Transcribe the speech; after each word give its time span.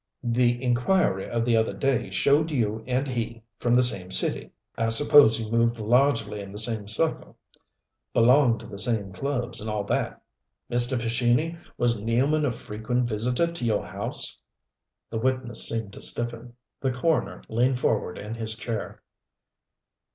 "The 0.23 0.59
inquiry 0.63 1.29
of 1.29 1.45
the 1.45 1.55
other 1.55 1.73
day 1.75 2.09
showed 2.09 2.49
you 2.49 2.83
and 2.87 3.07
he 3.07 3.43
from 3.59 3.75
the 3.75 3.83
same 3.83 4.09
city. 4.09 4.49
I 4.75 4.89
suppose 4.89 5.39
you 5.39 5.51
moved 5.51 5.77
largely 5.77 6.39
in 6.41 6.51
the 6.51 6.57
same 6.57 6.87
circle. 6.87 7.37
Belonged 8.11 8.61
to 8.61 8.65
the 8.65 8.79
same 8.79 9.13
clubs, 9.13 9.61
and 9.61 9.69
all 9.69 9.83
that? 9.83 10.19
Mr. 10.71 10.97
Pescini, 10.99 11.55
was 11.77 12.01
Nealman 12.01 12.45
a 12.47 12.51
frequent 12.51 13.07
visitor 13.09 13.51
to 13.51 13.63
your 13.63 13.85
house?" 13.85 14.39
The 15.11 15.19
witness 15.19 15.67
seemed 15.69 15.93
to 15.93 16.01
stiffen. 16.01 16.53
The 16.79 16.89
coroner 16.91 17.43
leaned 17.47 17.79
forward 17.79 18.17
in 18.17 18.33
his 18.33 18.55
chair. 18.55 19.03